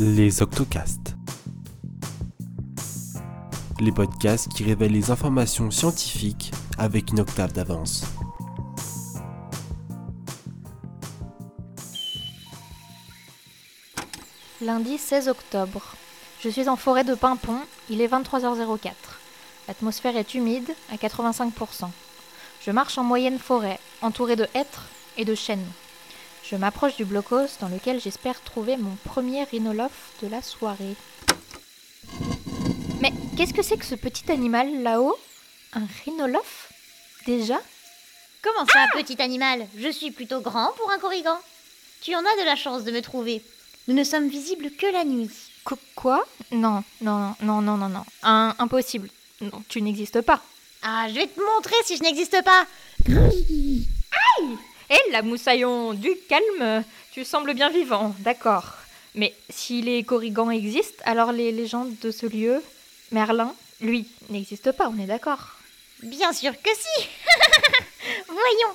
[0.00, 1.16] Les Octocasts.
[3.80, 8.04] Les podcasts qui révèlent les informations scientifiques avec une octave d'avance.
[14.60, 15.82] Lundi 16 octobre.
[16.44, 17.58] Je suis en forêt de Pimpon,
[17.90, 18.92] il est 23h04.
[19.66, 21.90] L'atmosphère est humide à 85%.
[22.64, 24.86] Je marche en moyenne forêt, entourée de hêtres
[25.16, 25.66] et de chênes.
[26.50, 30.96] Je m'approche du blocos dans lequel j'espère trouver mon premier rhinolophe de la soirée.
[33.00, 35.16] Mais qu'est-ce que c'est que ce petit animal là-haut?
[35.74, 36.72] Un rhinolophe?
[37.26, 37.58] Déjà?
[38.42, 39.66] Comment ça, petit animal?
[39.76, 41.36] Je suis plutôt grand pour un corrigan.
[42.00, 43.42] Tu en as de la chance de me trouver.
[43.86, 45.30] Nous ne sommes visibles que la nuit.
[45.64, 46.24] Qu- Quoi?
[46.52, 48.04] Non, non, non, non, non, non.
[48.22, 49.10] Un- impossible.
[49.40, 50.40] Non, tu n'existes pas.
[50.82, 52.66] Ah, je vais te montrer si je n'existe pas.
[54.90, 56.84] Hé, la moussaillon, du calme.
[57.12, 58.74] Tu sembles bien vivant, d'accord.
[59.14, 62.62] Mais si les corrigans existent, alors les légendes de ce lieu,
[63.10, 65.56] Merlin, lui, n'existe pas, on est d'accord.
[66.02, 67.06] Bien sûr que si.
[68.26, 68.74] Voyons,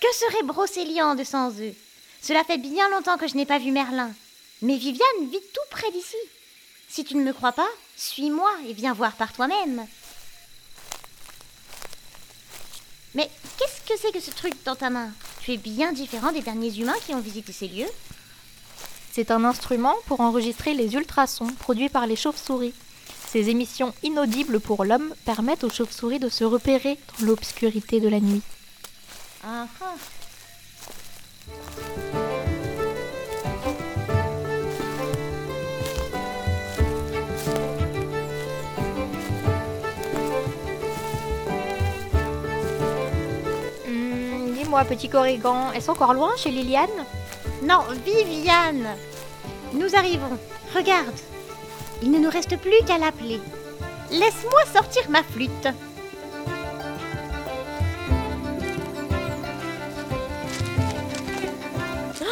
[0.00, 1.74] que serait Brocéliande sans eux?
[2.20, 4.12] Cela fait bien longtemps que je n'ai pas vu Merlin.
[4.62, 6.16] Mais Viviane vit tout près d'ici.
[6.88, 9.86] Si tu ne me crois pas, suis-moi et viens voir par toi-même.
[13.14, 15.12] Mais qu'est-ce que c'est que ce truc dans ta main?
[15.44, 17.90] Tu es bien différent des derniers humains qui ont visité ces lieux.
[19.10, 22.74] C'est un instrument pour enregistrer les ultrasons produits par les chauves-souris.
[23.26, 28.20] Ces émissions inaudibles pour l'homme permettent aux chauves-souris de se repérer dans l'obscurité de la
[28.20, 28.42] nuit.
[29.44, 29.94] Ah ah.
[44.72, 47.04] Dis-moi, petit corrigan, est-ce encore loin chez Liliane?
[47.62, 48.96] Non, Viviane
[49.74, 50.38] Nous arrivons.
[50.74, 51.14] Regarde.
[52.00, 53.38] Il ne nous reste plus qu'à l'appeler.
[54.10, 55.68] Laisse-moi sortir ma flûte.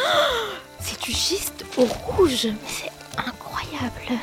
[0.79, 4.19] C'est du schiste au rouge, mais c'est incroyable.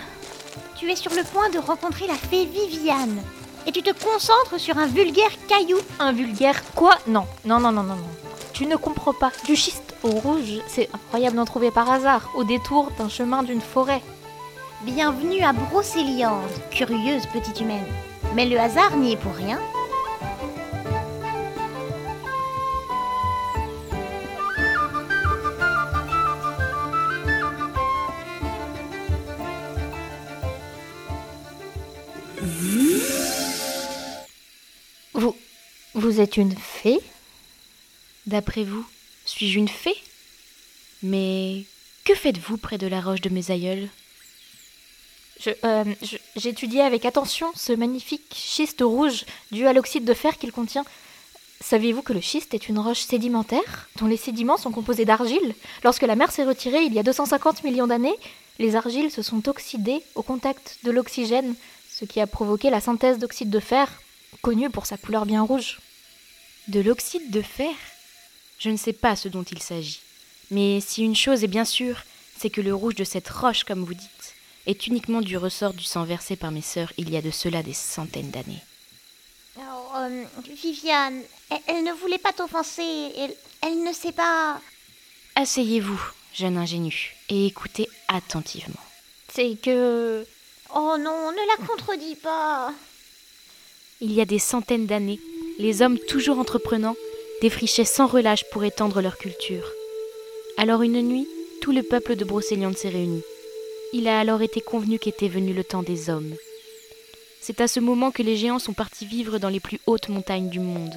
[0.74, 3.22] Tu es sur le point de rencontrer la fée Viviane.
[3.68, 5.76] Et tu te concentres sur un vulgaire caillou.
[5.98, 6.96] Un vulgaire quoi?
[7.06, 8.08] Non, non, non, non, non, non.
[8.54, 9.30] Tu ne comprends pas.
[9.44, 13.60] Du schiste au rouge, c'est incroyable d'en trouver par hasard, au détour d'un chemin d'une
[13.60, 14.00] forêt.
[14.84, 17.84] Bienvenue à Brocéliande, curieuse petite humaine.
[18.34, 19.58] Mais le hasard n'y est pour rien.
[35.98, 37.00] Vous êtes une fée?
[38.24, 38.86] D'après vous,
[39.24, 39.96] suis-je une fée?
[41.02, 41.64] Mais
[42.04, 43.88] que faites-vous près de la roche de mes aïeuls
[45.64, 45.84] euh,
[46.36, 50.84] J'étudiais avec attention ce magnifique schiste rouge dû à l'oxyde de fer qu'il contient.
[51.60, 55.56] Saviez-vous que le schiste est une roche sédimentaire dont les sédiments sont composés d'argile?
[55.82, 58.16] Lorsque la mer s'est retirée il y a 250 millions d'années,
[58.60, 61.56] les argiles se sont oxydées au contact de l'oxygène,
[61.90, 63.90] ce qui a provoqué la synthèse d'oxyde de fer,
[64.42, 65.80] connu pour sa couleur bien rouge.
[66.68, 67.74] De l'oxyde de fer
[68.58, 70.00] Je ne sais pas ce dont il s'agit.
[70.50, 72.02] Mais si une chose est bien sûre,
[72.36, 74.34] c'est que le rouge de cette roche, comme vous dites,
[74.66, 77.62] est uniquement du ressort du sang versé par mes sœurs il y a de cela
[77.62, 78.62] des centaines d'années.
[79.56, 79.62] Oh,
[79.96, 80.24] euh,
[80.62, 83.12] Viviane, elle, elle ne voulait pas t'offenser.
[83.16, 84.60] Elle, elle ne sait pas.
[85.36, 86.00] Asseyez-vous,
[86.34, 88.74] jeune ingénu, et écoutez attentivement.
[89.32, 90.26] C'est que...
[90.74, 92.74] Oh non, ne la contredis pas.
[94.00, 95.20] Il y a des centaines d'années,
[95.58, 96.96] les hommes toujours entreprenants
[97.42, 99.72] défrichaient sans relâche pour étendre leur culture.
[100.56, 101.26] Alors une nuit,
[101.60, 103.22] tout le peuple de Brocéliande s'est réuni.
[103.92, 106.34] Il a alors été convenu qu'était venu le temps des hommes.
[107.40, 110.48] C'est à ce moment que les géants sont partis vivre dans les plus hautes montagnes
[110.48, 110.94] du monde.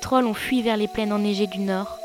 [0.00, 1.98] Trolls ont fui vers les plaines enneigées du nord.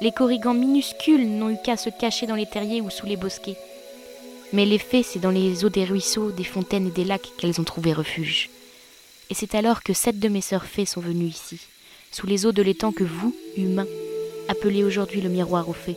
[0.00, 3.56] Les corrigans minuscules n'ont eu qu'à se cacher dans les terriers ou sous les bosquets.
[4.52, 7.60] Mais les fées, c'est dans les eaux des ruisseaux, des fontaines et des lacs qu'elles
[7.60, 8.50] ont trouvé refuge.
[9.32, 11.58] Et c'est alors que sept de mes sœurs fées sont venues ici,
[12.10, 13.86] sous les eaux de l'étang que vous, humains,
[14.48, 15.96] appelez aujourd'hui le miroir aux fées.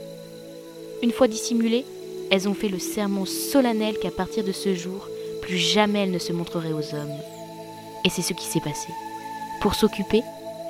[1.04, 1.84] Une fois dissimulées,
[2.32, 5.10] elles ont fait le serment solennel qu'à partir de ce jour,
[5.42, 7.20] plus jamais elles ne se montreraient aux hommes.
[8.06, 8.88] Et c'est ce qui s'est passé.
[9.60, 10.22] Pour s'occuper,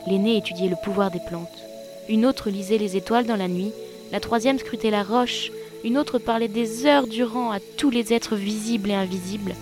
[0.08, 1.64] l'aînée étudiait le pouvoir des plantes.
[2.10, 3.74] Une autre lisait les étoiles dans la nuit,
[4.12, 5.52] la troisième scrutait la roche,
[5.84, 9.54] une autre parlait des heures durant à tous les êtres visibles et invisibles,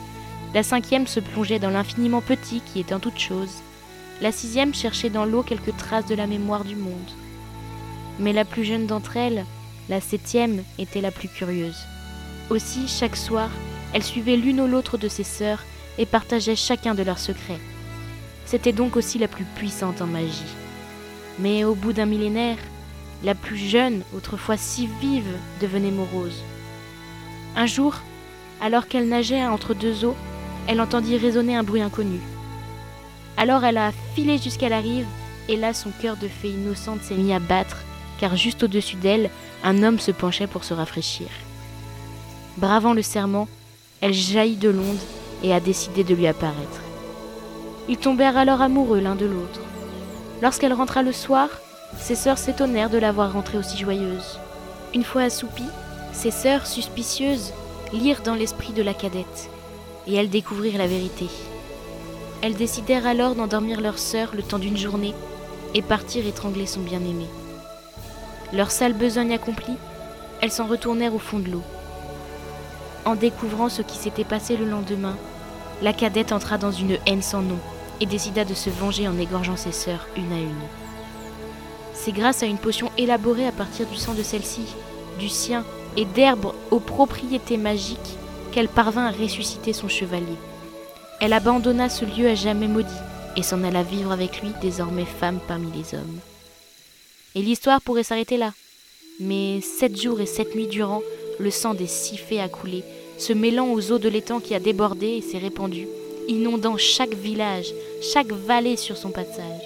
[0.53, 3.61] la cinquième se plongeait dans l'infiniment petit qui est en toute chose.
[4.21, 7.11] La sixième cherchait dans l'eau quelques traces de la mémoire du monde.
[8.19, 9.45] Mais la plus jeune d'entre elles,
[9.89, 11.79] la septième, était la plus curieuse.
[12.49, 13.49] Aussi, chaque soir,
[13.93, 15.63] elles suivaient l'une ou l'autre de ses sœurs
[15.97, 17.59] et partageaient chacun de leurs secrets.
[18.45, 20.55] C'était donc aussi la plus puissante en magie.
[21.39, 22.57] Mais au bout d'un millénaire,
[23.23, 26.43] la plus jeune, autrefois si vive, devenait morose.
[27.55, 27.95] Un jour,
[28.61, 30.15] alors qu'elle nageait entre deux eaux,
[30.67, 32.19] elle entendit résonner un bruit inconnu.
[33.37, 35.05] Alors elle a filé jusqu'à la rive,
[35.49, 37.77] et là son cœur de fée innocente s'est mis à battre,
[38.19, 39.29] car juste au-dessus d'elle,
[39.63, 41.27] un homme se penchait pour se rafraîchir.
[42.57, 43.47] Bravant le serment,
[44.01, 44.99] elle jaillit de l'onde
[45.43, 46.81] et a décidé de lui apparaître.
[47.89, 49.59] Ils tombèrent alors amoureux l'un de l'autre.
[50.41, 51.49] Lorsqu'elle rentra le soir,
[51.97, 54.39] ses sœurs s'étonnèrent de la voir rentrée aussi joyeuse.
[54.93, 55.63] Une fois assoupie,
[56.11, 57.53] ses sœurs, suspicieuses,
[57.91, 59.49] lirent dans l'esprit de la cadette,
[60.07, 61.27] et elles découvrirent la vérité.
[62.41, 65.13] Elles décidèrent alors d'endormir leur sœur le temps d'une journée
[65.73, 67.25] et partir étrangler son bien-aimé.
[68.51, 69.77] Leur sale besogne accomplie,
[70.41, 71.63] elles s'en retournèrent au fond de l'eau.
[73.05, 75.15] En découvrant ce qui s'était passé le lendemain,
[75.81, 77.59] la cadette entra dans une haine sans nom
[78.01, 80.67] et décida de se venger en égorgeant ses sœurs une à une.
[81.93, 84.65] C'est grâce à une potion élaborée à partir du sang de celle-ci,
[85.19, 85.63] du sien
[85.95, 88.17] et d'herbes aux propriétés magiques
[88.53, 90.37] qu'elle parvint à ressusciter son chevalier.
[91.19, 92.91] Elle abandonna ce lieu à jamais maudit
[93.35, 96.19] et s'en alla vivre avec lui, désormais femme parmi les hommes.
[97.35, 98.53] Et l'histoire pourrait s'arrêter là.
[99.19, 101.01] Mais sept jours et sept nuits durant,
[101.39, 102.83] le sang des six fées a coulé,
[103.17, 105.87] se mêlant aux eaux de l'étang qui a débordé et s'est répandu,
[106.27, 109.63] inondant chaque village, chaque vallée sur son passage.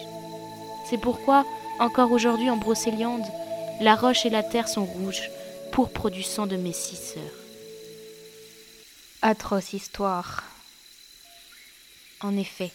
[0.90, 1.46] C'est pourquoi,
[1.80, 3.26] encore aujourd'hui en Brocéliande,
[3.82, 5.30] la roche et la terre sont rouges,
[5.72, 7.47] pourpre du sang de mes six sœurs.
[9.22, 10.44] Atroce histoire.
[12.22, 12.72] En effet,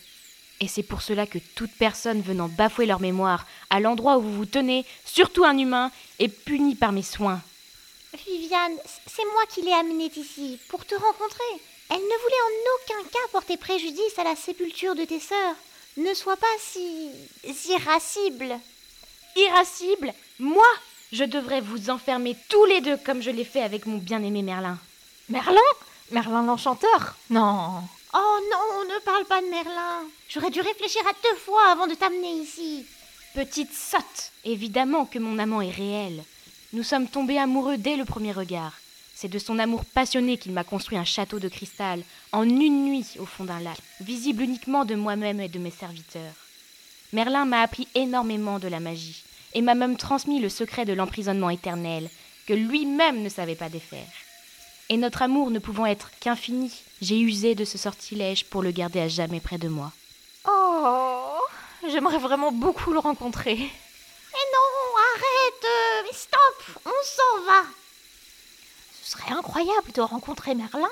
[0.60, 4.34] et c'est pour cela que toute personne venant bafouer leur mémoire à l'endroit où vous
[4.34, 7.40] vous tenez, surtout un humain, est punie par mes soins.
[8.26, 11.62] Viviane, c'est moi qui l'ai amenée ici, pour te rencontrer.
[11.90, 15.56] Elle ne voulait en aucun cas porter préjudice à la sépulture de tes sœurs.
[15.96, 17.10] Ne sois pas si.
[17.68, 18.58] irascible.
[19.36, 20.12] Irascible?
[20.38, 20.66] Moi
[21.12, 24.78] Je devrais vous enfermer tous les deux comme je l'ai fait avec mon bien-aimé Merlin.
[25.28, 25.60] Merlin?
[26.12, 27.82] Merlin l'enchanteur Non.
[28.12, 30.02] Oh non, ne parle pas de Merlin.
[30.28, 32.84] J'aurais dû réfléchir à deux fois avant de t'amener ici.
[33.34, 36.22] Petite sotte Évidemment que mon amant est réel.
[36.74, 38.74] Nous sommes tombés amoureux dès le premier regard.
[39.14, 43.06] C'est de son amour passionné qu'il m'a construit un château de cristal, en une nuit
[43.18, 46.34] au fond d'un lac, visible uniquement de moi-même et de mes serviteurs.
[47.14, 49.24] Merlin m'a appris énormément de la magie,
[49.54, 52.10] et m'a même transmis le secret de l'emprisonnement éternel,
[52.46, 54.08] que lui-même ne savait pas défaire.
[54.92, 59.00] Et notre amour ne pouvant être qu'infini, j'ai usé de ce sortilège pour le garder
[59.00, 59.90] à jamais près de moi.
[60.46, 61.38] Oh,
[61.88, 63.54] j'aimerais vraiment beaucoup le rencontrer.
[63.56, 67.62] Mais non, arrête, mais stop, on s'en va.
[69.02, 70.90] Ce serait incroyable de rencontrer Merlin.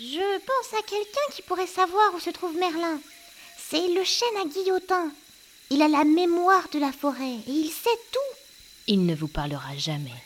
[0.00, 2.98] Je pense à quelqu'un qui pourrait savoir où se trouve Merlin.
[3.58, 5.10] C'est le chêne à guillotin.
[5.68, 8.38] Il a la mémoire de la forêt et il sait tout.
[8.86, 10.22] Il ne vous parlera jamais.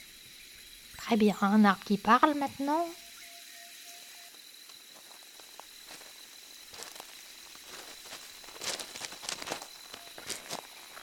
[1.10, 2.86] Très bien, un arbre qui parle maintenant.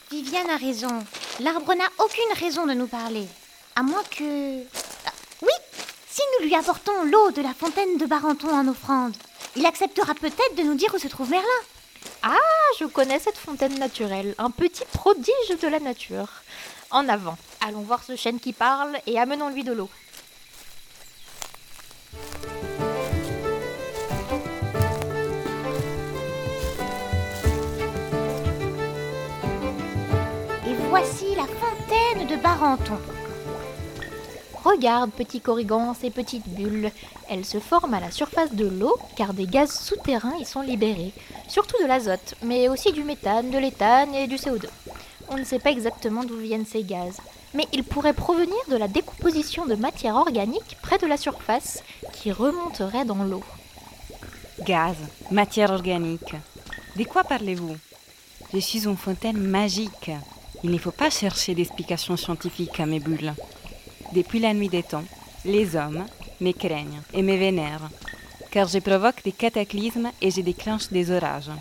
[0.09, 1.05] Viviane a raison.
[1.41, 3.27] L'arbre n'a aucune raison de nous parler.
[3.75, 4.63] À moins que...
[4.63, 5.11] Ah,
[5.41, 5.51] oui
[6.09, 9.13] Si nous lui apportons l'eau de la fontaine de Barenton en offrande,
[9.57, 11.45] il acceptera peut-être de nous dire où se trouve Merlin.
[12.23, 12.37] Ah,
[12.79, 16.29] je connais cette fontaine naturelle, un petit prodige de la nature.
[16.91, 17.37] En avant,
[17.67, 19.89] allons voir ce chêne qui parle et amenons-lui de l'eau.
[30.65, 32.97] Et voici la fontaine de Barenton.
[34.63, 36.91] Regarde, petit corrigan, ces petites bulles.
[37.29, 41.11] Elles se forment à la surface de l'eau car des gaz souterrains y sont libérés.
[41.49, 44.67] Surtout de l'azote, mais aussi du méthane, de l'éthane et du CO2.
[45.29, 47.17] On ne sait pas exactement d'où viennent ces gaz,
[47.57, 51.83] mais ils pourraient provenir de la décomposition de matière organique près de la surface
[52.13, 53.43] qui remonterait dans l'eau.
[54.61, 54.95] Gaz,
[55.31, 56.35] matière organique.
[56.95, 57.75] De quoi parlez-vous?
[58.53, 60.11] Je suis une fontaine magique.
[60.63, 63.33] Il ne faut pas chercher d'explications scientifiques à mes bulles.
[64.13, 65.05] Depuis la nuit des temps,
[65.43, 66.05] les hommes
[66.39, 67.89] me craignent et me vénèrent,
[68.51, 71.51] car je provoque des cataclysmes et je déclenche des orages.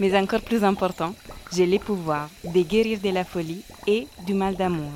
[0.00, 1.12] Mais encore plus important,
[1.52, 4.92] j'ai les pouvoirs de guérir de la folie et du mal d'amour,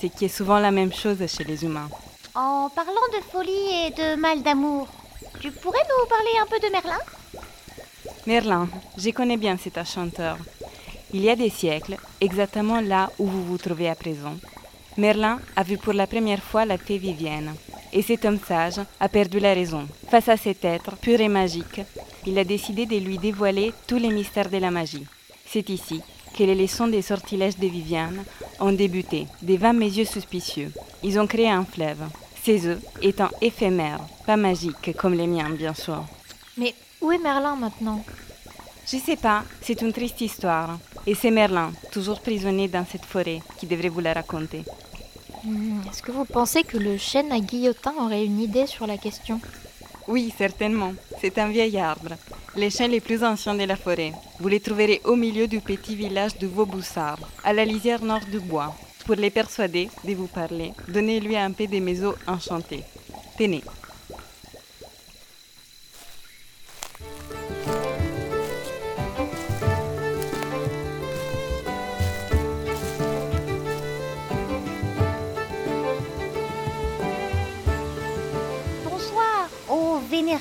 [0.00, 1.88] ce qui est souvent la même chose chez les humains.
[2.34, 4.88] En parlant de folie et de mal d'amour,
[5.40, 6.98] tu pourrais nous parler un peu de Merlin?
[8.26, 10.38] Merlin, je connais bien cet enchanteur.
[11.12, 14.34] Il y a des siècles, exactement là où vous vous trouvez à présent,
[14.96, 17.54] Merlin a vu pour la première fois la fée Vivienne
[17.92, 19.86] Et cet homme sage a perdu la raison.
[20.08, 21.80] Face à cet être pur et magique,
[22.26, 25.06] il a décidé de lui dévoiler tous les mystères de la magie.
[25.54, 26.02] C'est ici
[26.36, 28.24] que les leçons des sortilèges de Viviane
[28.58, 30.72] ont débuté, des vingt yeux suspicieux.
[31.04, 32.02] Ils ont créé un fleuve,
[32.42, 36.02] ces œufs étant éphémères, pas magiques comme les miens, bien sûr.
[36.58, 38.04] Mais où est Merlin maintenant?
[38.90, 40.76] Je sais pas, c'est une triste histoire.
[41.06, 44.64] Et c'est Merlin, toujours prisonnier dans cette forêt, qui devrait vous la raconter.
[45.44, 48.98] Hmm, Est-ce que vous pensez que le chêne à guillotin aurait une idée sur la
[48.98, 49.40] question?
[50.08, 50.94] Oui, certainement.
[51.20, 52.16] C'est un vieil arbre.
[52.56, 54.12] Les chênes les plus anciens de la forêt.
[54.40, 58.40] Vous les trouverez au milieu du petit village de Vauboussard, à la lisière nord du
[58.40, 58.74] bois.
[59.06, 62.82] Pour les persuader de vous parler, donnez-lui un peu des mes eaux enchantées.
[63.38, 63.62] Tenez.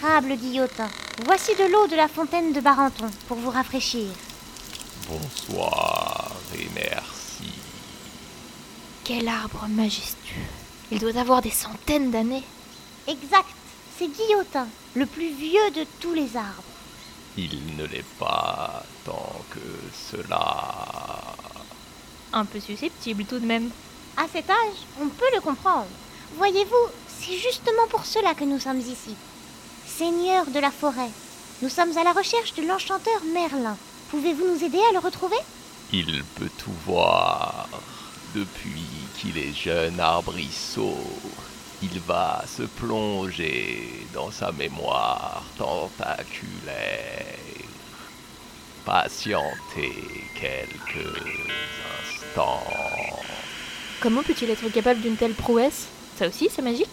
[0.04, 0.90] Guillotin.
[1.26, 4.08] Voici de l'eau de la fontaine de Barenton pour vous rafraîchir.
[5.08, 7.54] Bonsoir et merci.
[9.06, 10.42] Quel arbre majestueux
[10.92, 12.44] Il doit avoir des centaines d'années.
[13.08, 13.56] Exact,
[13.98, 16.64] c'est Guillotin, le plus vieux de tous les arbres.
[17.38, 19.60] Il ne l'est pas tant que
[20.12, 21.22] cela.
[22.34, 23.70] Un peu susceptible tout de même.
[24.18, 25.88] À cet âge, on peut le comprendre.
[26.36, 29.16] Voyez-vous, c'est justement pour cela que nous sommes ici.
[29.98, 31.12] Seigneur de la forêt,
[31.62, 33.78] nous sommes à la recherche de l'enchanteur Merlin.
[34.10, 35.38] Pouvez-vous nous aider à le retrouver?
[35.92, 37.70] Il peut tout voir.
[38.34, 40.98] Depuis qu'il est jeune arbrisseau,
[41.84, 47.38] il va se plonger dans sa mémoire tentaculaire.
[48.86, 51.22] Patientez quelques
[52.02, 52.64] instants.
[54.02, 55.86] Comment peut-il être capable d'une telle prouesse?
[56.18, 56.90] Ça aussi, c'est magique?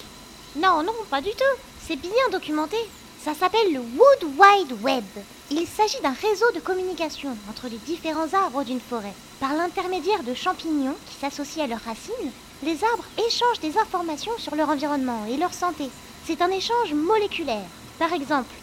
[0.54, 1.69] Non, non, pas du tout.
[1.86, 2.76] C'est bien documenté.
[3.24, 5.04] Ça s'appelle le Wood Wide Web.
[5.50, 9.12] Il s'agit d'un réseau de communication entre les différents arbres d'une forêt.
[9.40, 12.32] Par l'intermédiaire de champignons qui s'associent à leurs racines,
[12.62, 15.90] les arbres échangent des informations sur leur environnement et leur santé.
[16.26, 17.66] C'est un échange moléculaire.
[17.98, 18.54] Par exemple,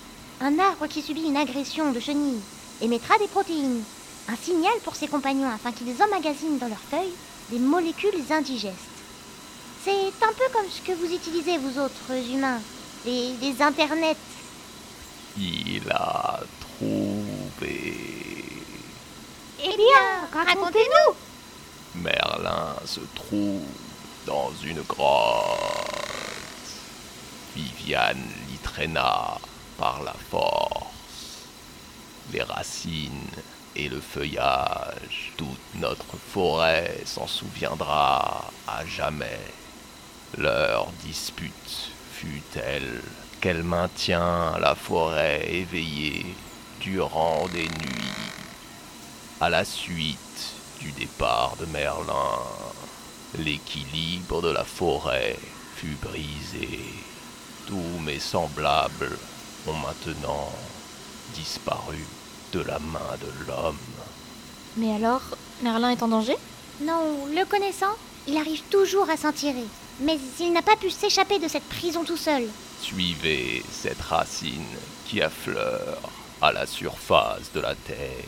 [0.42, 2.42] un arbre qui subit une agression de chenilles
[2.82, 3.84] émettra des protéines,
[4.30, 7.14] un signal pour ses compagnons afin qu'ils emmagasinent dans leurs feuilles
[7.50, 8.76] des molécules indigestes.
[9.84, 12.60] C'est un peu comme ce que vous utilisez, vous autres humains,
[13.06, 14.18] les, les internets.
[15.38, 18.44] Il a trouvé.
[19.60, 21.16] Eh bien, racontez-nous
[21.96, 23.62] Merlin se trouve
[24.26, 25.58] dans une grotte.
[27.56, 29.40] Viviane l'y traîna
[29.78, 31.48] par la force.
[32.32, 33.32] Les racines
[33.76, 39.40] et le feuillage, toute notre forêt s'en souviendra à jamais.
[40.38, 43.02] Leur dispute fut telle
[43.42, 46.26] qu'elle maintient la forêt éveillée
[46.82, 48.32] durant des nuits.
[49.40, 50.18] À la suite
[50.80, 52.40] du départ de Merlin,
[53.38, 55.38] l'équilibre de la forêt
[55.76, 56.80] fut brisé.
[57.68, 59.16] Tous mes semblables
[59.68, 60.52] ont maintenant
[61.36, 62.04] disparu
[62.54, 63.78] de la main de l'homme.
[64.76, 65.22] Mais alors,
[65.62, 66.38] Merlin est en danger?
[66.82, 67.96] Non, le connaissant,
[68.28, 69.68] il arrive toujours à s'en tirer.
[70.00, 72.44] Mais il n'a pas pu s'échapper de cette prison tout seul.
[72.82, 74.76] Suivez cette racine
[75.08, 76.12] qui affleure
[76.42, 78.24] à la surface de la terre.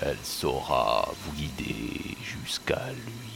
[0.00, 3.31] Elle saura vous guider jusqu'à lui.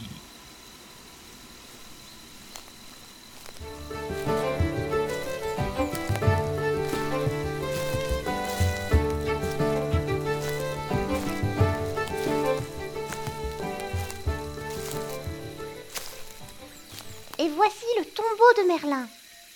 [18.57, 19.09] De Merlin.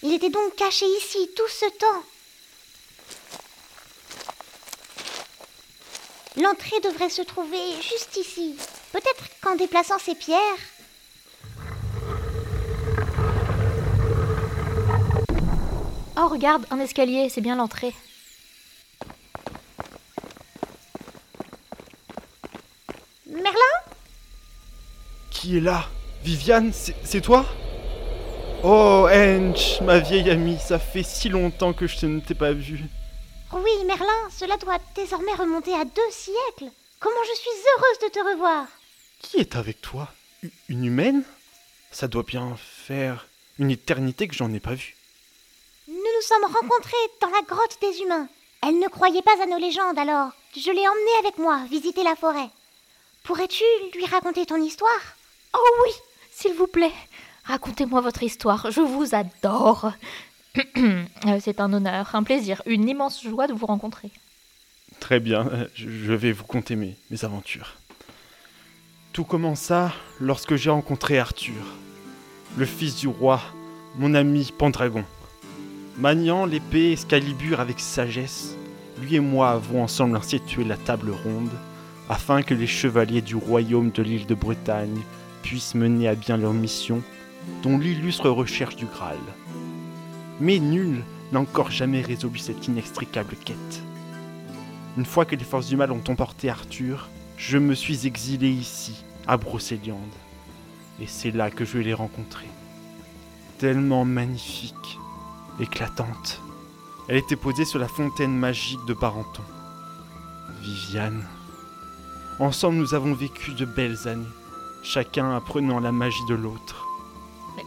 [0.03, 2.03] Il était donc caché ici tout ce temps.
[6.37, 8.57] L'entrée devrait se trouver juste ici.
[8.93, 10.39] Peut-être qu'en déplaçant ces pierres.
[16.17, 17.95] Oh, regarde, un escalier, c'est bien l'entrée.
[23.27, 23.55] Merlin?
[25.31, 25.89] Qui est là?
[26.23, 27.47] Viviane, c'est toi?
[28.63, 32.81] Oh, Hench, ma vieille amie, ça fait si longtemps que je ne t'ai pas vue.
[33.53, 36.71] Oui, Merlin, cela doit désormais remonter à deux siècles.
[37.01, 38.67] Comment je suis heureuse de te revoir.
[39.23, 40.09] Qui est avec toi?
[40.43, 41.23] U- Une humaine?
[41.91, 43.27] Ça doit bien faire
[43.59, 44.95] une éternité que j'en ai pas vue.
[45.89, 48.29] Nous nous sommes rencontrés dans la grotte des humains.
[48.63, 50.31] Elle ne croyait pas à nos légendes alors.
[50.55, 52.51] Je l'ai emmenée avec moi visiter la forêt.
[53.25, 53.65] Pourrais-tu
[53.95, 55.01] lui raconter ton histoire?
[55.55, 55.91] Oh oui,
[56.31, 56.93] s'il vous plaît,
[57.51, 59.93] Racontez-moi votre histoire, je vous adore.
[61.27, 64.11] Euh, C'est un honneur, un plaisir, une immense joie de vous rencontrer.
[64.99, 67.77] Très bien, euh, je vais vous conter mes, mes aventures.
[69.13, 71.63] Tout commença lorsque j'ai rencontré Arthur,
[72.57, 73.41] le fils du roi,
[73.97, 75.05] mon ami Pendragon.
[75.99, 78.57] Maniant l'épée Excalibur avec sagesse,
[79.01, 81.53] lui et moi avons ensemble institué la table ronde,
[82.09, 85.01] afin que les chevaliers du royaume de l'île de Bretagne
[85.43, 87.03] puissent mener à bien leur mission,
[87.63, 89.19] dont l'illustre recherche du Graal.
[90.41, 93.83] Mais nul n'a encore jamais résolu cette inextricable quête.
[94.97, 99.05] Une fois que les forces du mal ont emporté Arthur, je me suis exilé ici,
[99.27, 99.99] à Brocéliande.
[101.01, 102.51] Et c'est là que je l'ai rencontrée.
[103.59, 104.99] Tellement magnifique,
[105.61, 106.41] éclatante.
[107.09, 109.43] Elle était posée sur la fontaine magique de Barenton.
[110.61, 111.25] Viviane.
[112.39, 114.27] Ensemble, nous avons vécu de belles années,
[114.83, 116.87] chacun apprenant la magie de l'autre.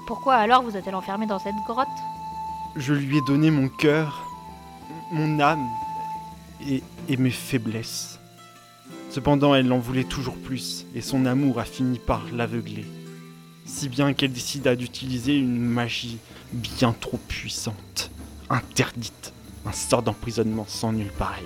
[0.06, 1.88] Pourquoi alors vous êtes-elle enfermée dans cette grotte?
[2.76, 4.28] Je lui ai donné mon cœur,
[5.12, 5.68] mon âme
[6.68, 8.20] et, et mes faiblesses.
[9.10, 12.86] Cependant, elle en voulait toujours plus, et son amour a fini par l'aveugler.
[13.66, 16.18] Si bien qu'elle décida d'utiliser une magie
[16.52, 18.12] bien trop puissante,
[18.50, 19.34] interdite,
[19.66, 21.46] un sort d'emprisonnement sans nul pareil.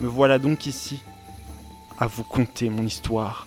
[0.00, 1.00] Me voilà donc ici,
[1.98, 3.46] à vous conter mon histoire.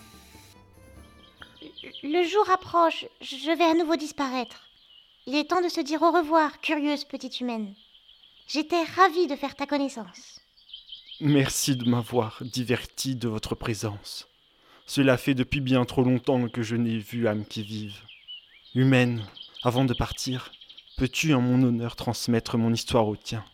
[2.06, 4.68] Le jour approche, je vais à nouveau disparaître.
[5.26, 7.74] Il est temps de se dire au revoir, curieuse petite humaine.
[8.46, 10.42] J'étais ravie de faire ta connaissance.
[11.22, 14.28] Merci de m'avoir diverti de votre présence.
[14.86, 18.02] Cela fait depuis bien trop longtemps que je n'ai vu âme qui vive.
[18.76, 19.26] Humaine,
[19.64, 20.52] avant de partir,
[20.98, 23.46] peux-tu en mon honneur transmettre mon histoire au tien?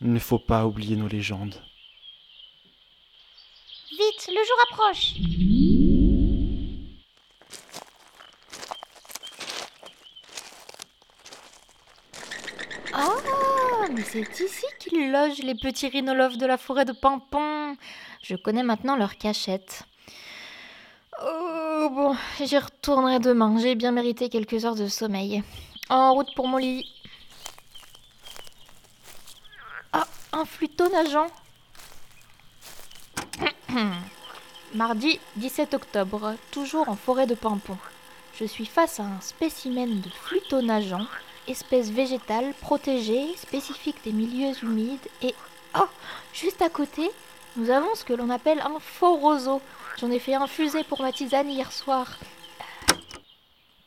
[0.00, 1.62] Il ne faut pas oublier nos légendes.
[3.90, 5.14] Vite, le jour approche.
[13.00, 13.14] Ah,
[13.92, 17.76] mais c'est ici qu'ils logent les petits rhinolophes de la forêt de Pimpon.
[18.22, 19.84] Je connais maintenant leur cachette.
[21.22, 23.56] Oh, bon, j'y retournerai demain.
[23.58, 25.42] J'ai bien mérité quelques heures de sommeil.
[25.88, 26.86] En route pour mon lit.
[29.92, 31.26] Ah, un flûteau nageant.
[34.74, 37.78] Mardi 17 octobre, toujours en forêt de Pimpon.
[38.38, 41.06] Je suis face à un spécimen de flûteau nageant,
[41.48, 45.34] espèce végétale protégée, spécifique des milieux humides, et
[45.78, 45.88] oh,
[46.32, 47.10] juste à côté,
[47.56, 49.60] nous avons ce que l'on appelle un faux roseau.
[49.98, 52.18] J'en ai fait infuser pour ma tisane hier soir.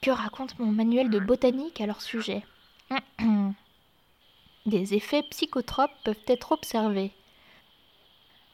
[0.02, 2.44] Que raconte mon manuel de botanique à leur sujet?
[4.66, 7.12] Des effets psychotropes peuvent être observés.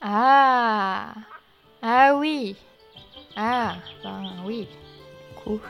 [0.01, 1.13] Ah
[1.81, 2.55] Ah oui
[3.35, 4.67] Ah, ben oui.
[5.43, 5.61] Couche.